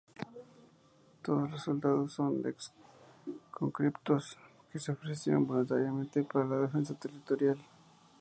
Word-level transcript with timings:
Todos 1.21 1.51
los 1.51 1.61
soldados 1.61 2.13
son 2.13 2.43
ex 2.47 2.73
conscriptos 3.51 4.35
que 4.71 4.79
se 4.79 4.93
ofrecieron 4.93 5.45
voluntariamente 5.45 6.23
para 6.23 6.45
la 6.47 6.55
Defensa 6.57 6.95
Territorial. 6.95 7.59